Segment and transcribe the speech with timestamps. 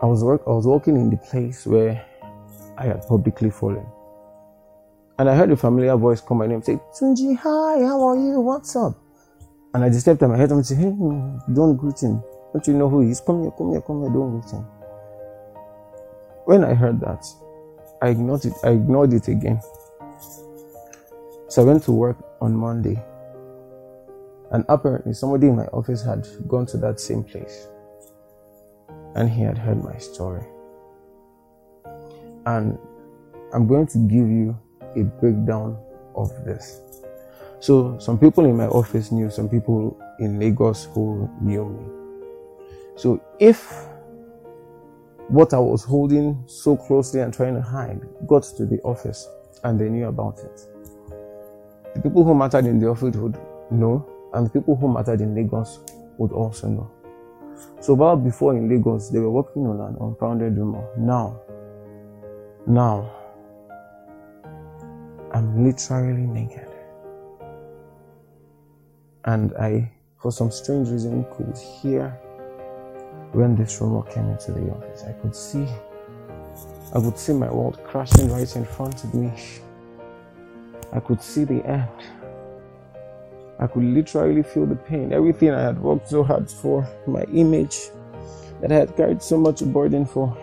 [0.00, 2.04] I was work I was walking in the place where
[2.76, 3.86] I had publicly fallen.
[5.18, 8.40] And I heard a familiar voice call my name, say, Tunji, hi, how are you?
[8.40, 8.94] What's up?
[9.72, 10.90] And I just stepped on my head and said, Hey,
[11.54, 12.22] don't greet him.
[12.52, 13.20] Don't you know who he is?
[13.20, 14.62] Come here, come here, come here, don't greet him.
[16.44, 17.24] When I heard that,
[18.02, 19.60] I ignored it, I ignored it again.
[21.48, 23.02] So I went to work on Monday.
[24.50, 27.68] And apparently somebody in my office had gone to that same place.
[29.16, 30.44] And he had heard my story.
[32.44, 32.78] And
[33.52, 34.56] I'm going to give you
[34.94, 35.78] a breakdown
[36.14, 36.80] of this.
[37.58, 41.86] So some people in my office knew, some people in Lagos who knew me.
[42.96, 43.86] So if
[45.28, 49.26] what I was holding so closely and trying to hide got to the office
[49.64, 50.60] and they knew about it,
[51.94, 53.38] the people who mattered in the office would
[53.70, 55.80] know, and the people who mattered in Lagos
[56.18, 56.90] would also know.
[57.80, 60.84] So while before in Lagos, they were working on an unfounded rumor.
[60.98, 61.40] Now,
[62.66, 63.10] now,
[65.32, 66.68] I'm literally naked.
[69.24, 72.10] And I, for some strange reason, could hear
[73.32, 75.04] when this rumor came into the office.
[75.04, 75.66] I could see,
[76.94, 79.30] I could see my world crashing right in front of me.
[80.92, 81.88] I could see the end.
[83.58, 85.12] I could literally feel the pain.
[85.12, 87.88] Everything I had worked so hard for, my image
[88.60, 90.36] that I had carried so much burden for,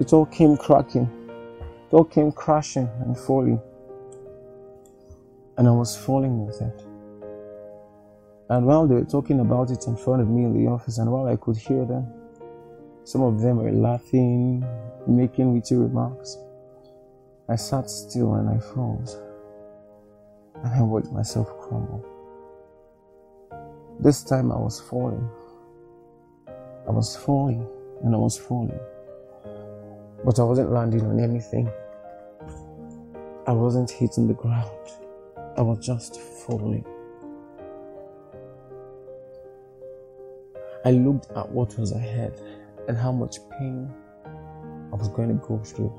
[0.00, 1.08] it all came cracking.
[1.60, 3.60] It all came crashing and falling.
[5.56, 6.84] And I was falling with it.
[8.48, 11.10] And while they were talking about it in front of me in the office, and
[11.10, 12.12] while I could hear them,
[13.04, 14.66] some of them were laughing,
[15.06, 16.36] making witty remarks.
[17.48, 19.16] I sat still and I froze.
[20.56, 22.04] And I watched myself crumble.
[23.98, 25.28] This time I was falling.
[26.86, 27.66] I was falling
[28.04, 28.78] and I was falling.
[30.24, 31.70] But I wasn't landing on anything.
[33.46, 34.70] I wasn't hitting the ground.
[35.56, 36.84] I was just falling.
[40.84, 42.38] I looked at what was ahead
[42.88, 43.90] and how much pain
[44.92, 45.92] I was going to go through.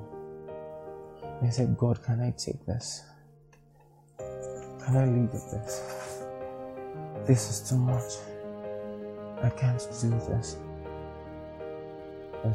[1.24, 3.04] And I said, God, can I take this?
[4.18, 6.17] Can I leave with this?
[7.26, 8.14] This is too much.
[9.44, 10.58] I can't do this.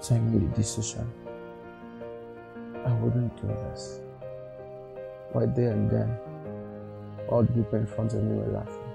[0.00, 1.10] So I made a decision.
[2.86, 4.00] I wouldn't do this.
[5.34, 6.16] Right there and then,
[7.28, 8.92] all the people in front of me were laughing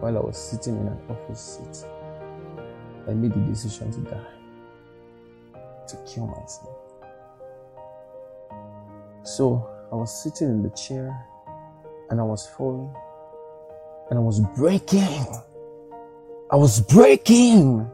[0.00, 1.88] while I was sitting in an office seat.
[3.08, 4.32] I made the decision to die,
[5.86, 6.76] to kill myself.
[9.22, 11.24] So I was sitting in the chair
[12.10, 12.92] and I was falling
[14.12, 15.26] and I was breaking.
[16.50, 17.90] I was breaking.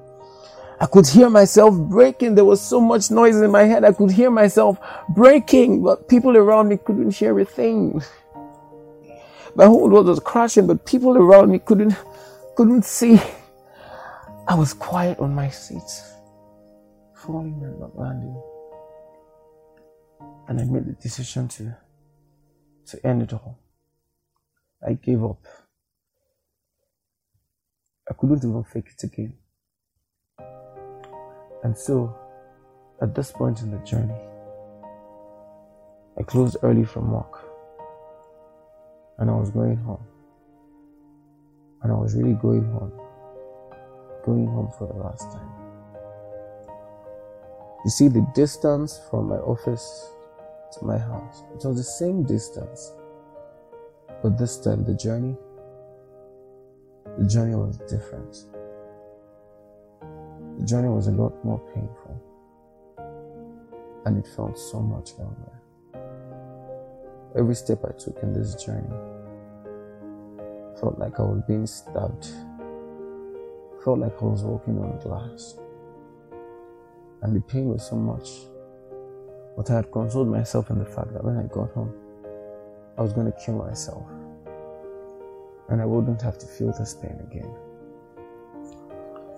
[0.80, 2.34] I could hear myself breaking.
[2.34, 3.84] There was so much noise in my head.
[3.84, 4.80] I could hear myself
[5.10, 8.02] breaking, but people around me couldn't hear a thing.
[9.54, 11.94] My whole world was crashing, but people around me couldn't,
[12.56, 13.20] couldn't see.
[14.48, 15.90] I was quiet on my seat,
[17.14, 18.40] falling and not landing.
[20.48, 21.76] And I made the decision to,
[22.86, 23.58] to end it all.
[24.86, 25.44] I gave up.
[28.10, 29.34] I couldn't even fake it again.
[31.64, 32.16] And so,
[33.02, 34.20] at this point in the journey,
[36.18, 37.44] I closed early from work
[39.18, 40.04] and I was going home.
[41.82, 42.92] And I was really going home
[44.28, 45.50] going home for the last time.
[47.84, 50.12] You see, the distance from my office
[50.72, 52.92] to my house, it was the same distance.
[54.22, 55.36] But this time, the journey,
[57.18, 58.44] the journey was different.
[60.58, 62.22] The journey was a lot more painful.
[64.06, 65.52] And it felt so much longer.
[67.36, 68.88] Every step I took in this journey
[70.80, 72.28] felt like I was being stabbed
[73.84, 75.56] felt like I was walking on glass.
[77.22, 78.28] And the pain was so much.
[79.56, 81.94] But I had consoled myself in the fact that when I got home,
[82.96, 84.04] I was going to kill myself.
[85.68, 87.54] And I wouldn't have to feel this pain again.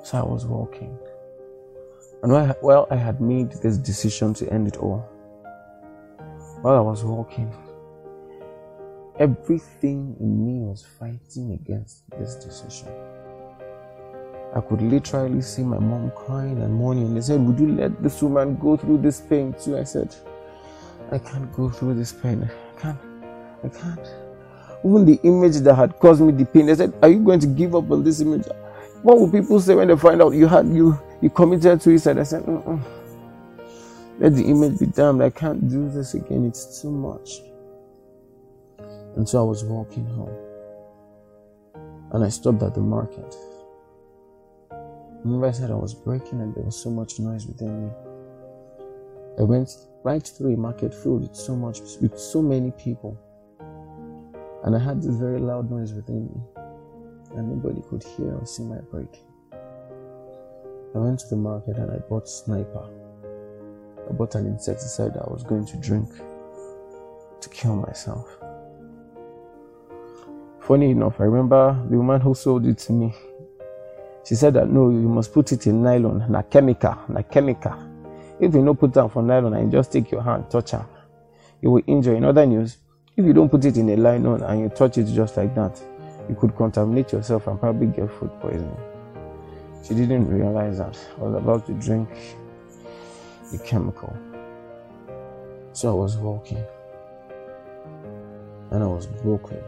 [0.04, 0.96] So I was walking.
[2.22, 5.08] And while I had made this decision to end it all,
[6.62, 7.52] while I was walking,
[9.18, 12.88] everything in me was fighting against this decision.
[14.54, 17.14] I could literally see my mom crying and mourning.
[17.14, 19.78] They said, Would you let this woman go through this pain too?
[19.78, 20.14] I said,
[21.12, 22.42] I can't go through this pain.
[22.42, 22.98] I can't.
[23.64, 24.29] I can't.
[24.84, 27.46] Even the image that had caused me the pain, they said, Are you going to
[27.46, 28.46] give up on this image?
[29.02, 32.18] What will people say when they find out you had you you committed suicide?
[32.18, 32.82] I said, Mm-mm.
[34.18, 35.22] let the image be damned.
[35.22, 36.46] I can't do this again.
[36.46, 37.40] It's too much.
[39.16, 40.36] And so I was walking home,
[42.12, 43.34] and I stopped at the market.
[45.24, 47.92] Remember, I said I was breaking, and there was so much noise within me.
[49.38, 49.70] I went
[50.04, 53.18] right through a market filled with so much, with so many people,
[54.64, 56.40] and I had this very loud noise within me
[57.36, 59.24] and nobody could hear or see my breaking.
[60.94, 62.88] I went to the market and I bought sniper.
[64.08, 66.08] I bought an insecticide I was going to drink
[67.40, 68.28] to kill myself.
[70.60, 73.14] Funny enough, I remember the woman who sold it to me.
[74.24, 77.74] She said that no, you must put it in nylon, na chemical, na chemical.
[78.38, 80.86] If you don't put it for nylon and just take your hand, touch her,
[81.60, 82.14] you will injure.
[82.14, 82.76] In other news,
[83.16, 85.80] if you don't put it in a nylon and you touch it just like that,
[86.28, 88.76] you could contaminate yourself and probably get food poisoning.
[89.82, 92.08] She didn't realize that I was about to drink
[93.50, 94.16] the chemical.
[95.72, 96.64] So I was walking
[98.70, 99.58] and I was broken.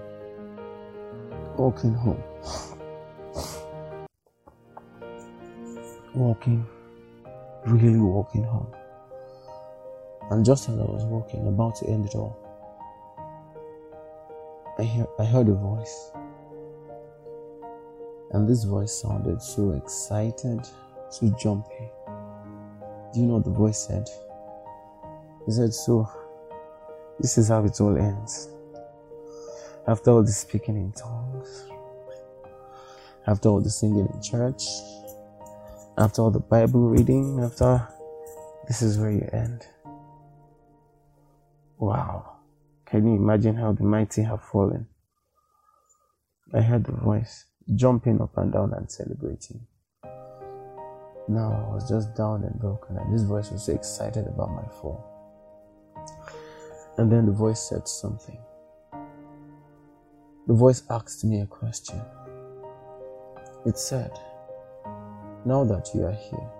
[1.56, 2.22] Walking home.
[6.14, 6.66] walking,
[7.66, 8.72] really walking home.
[10.30, 12.41] And just as I was walking, about to end it all,
[14.78, 16.10] I, hear, I heard a voice.
[18.30, 20.66] And this voice sounded so excited,
[21.10, 21.90] so jumpy.
[23.12, 24.08] Do you know what the voice said?
[25.44, 26.08] He said, So,
[27.20, 28.48] this is how it all ends.
[29.86, 31.66] After all the speaking in tongues,
[33.26, 34.64] after all the singing in church,
[35.98, 37.86] after all the Bible reading, after
[38.66, 39.66] this is where you end.
[41.78, 42.36] Wow.
[42.92, 44.86] Can you imagine how the mighty have fallen?
[46.52, 49.66] I heard the voice jumping up and down and celebrating.
[51.26, 54.68] Now I was just down and broken, and this voice was so excited about my
[54.82, 55.02] fall.
[56.98, 58.38] And then the voice said something.
[60.46, 61.98] The voice asked me a question.
[63.64, 64.12] It said,
[65.46, 66.50] Now that you are here,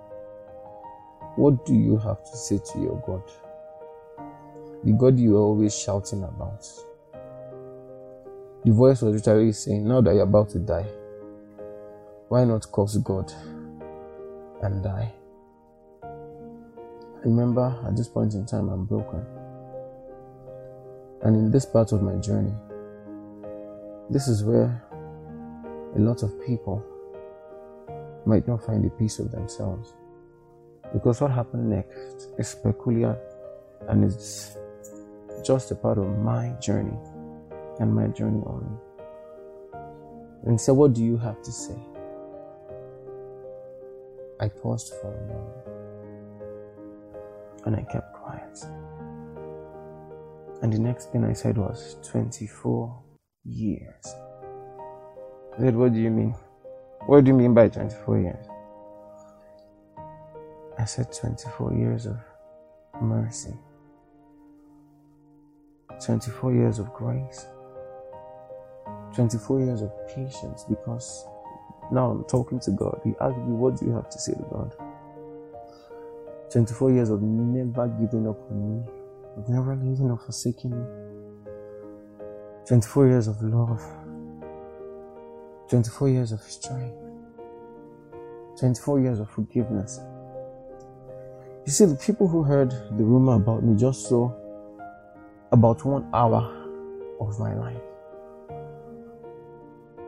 [1.37, 3.52] what do you have to say to your God?
[4.85, 6.67] The God you are always shouting about.
[8.65, 10.87] The voice was literally saying, Now that you're about to die,
[12.29, 13.33] why not curse God
[14.63, 15.13] and die?
[16.03, 16.09] I
[17.25, 19.25] Remember, at this point in time, I'm broken.
[21.23, 22.55] And in this part of my journey,
[24.11, 24.83] this is where
[25.95, 26.85] a lot of people
[28.27, 29.93] might not find a piece of themselves.
[30.93, 33.17] Because what happened next is peculiar
[33.89, 34.57] and it's
[35.45, 36.97] just a part of my journey
[37.81, 38.79] and my journey on.
[40.45, 41.79] And so, what do you have to say?
[44.41, 45.73] I paused for a moment
[47.65, 48.59] and I kept quiet.
[50.63, 53.03] And the next thing I said was 24
[53.45, 54.15] years.
[55.55, 56.35] I said, What do you mean?
[57.07, 58.47] What do you mean by 24 years?
[60.79, 62.17] I said 24 years of
[63.01, 63.55] mercy,
[66.05, 67.47] 24 years of grace,
[69.15, 71.27] 24 years of patience because
[71.93, 73.01] now I'm talking to God.
[73.05, 74.75] He asked me, What do you have to say to God?
[76.51, 78.87] 24 years of never giving up on me,
[79.37, 80.87] of never leaving or forsaking me.
[82.67, 83.83] 24 years of love,
[85.69, 86.97] 24 years of strength,
[88.59, 90.01] 24 years of forgiveness.
[91.65, 94.42] You see, the people who heard the rumor about me just saw
[95.53, 96.43] about one hour
[97.21, 97.83] of my life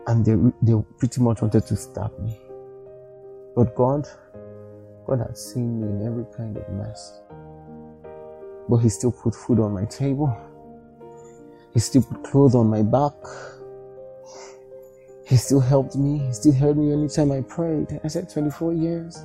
[0.07, 2.39] and they, they pretty much wanted to stab me.
[3.57, 4.07] But God,
[5.07, 7.21] God had seen me in every kind of mess.
[8.69, 10.37] But He still put food on my table.
[11.73, 13.15] He still put clothes on my back.
[15.27, 16.19] He still helped me.
[16.19, 18.01] He still heard me anytime I prayed.
[18.05, 19.17] I said 24 years.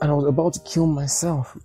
[0.00, 1.56] And I was about to kill myself.